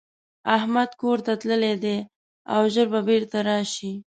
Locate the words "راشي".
3.47-3.91